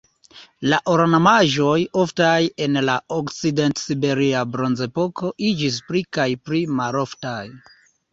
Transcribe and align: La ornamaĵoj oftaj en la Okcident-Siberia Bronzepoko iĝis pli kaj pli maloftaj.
La 0.69 0.77
ornamaĵoj 0.91 1.75
oftaj 2.03 2.39
en 2.65 2.79
la 2.89 2.95
Okcident-Siberia 3.15 4.41
Bronzepoko 4.55 5.31
iĝis 5.51 5.77
pli 5.91 6.03
kaj 6.19 6.27
pli 6.49 6.63
maloftaj. 6.81 7.39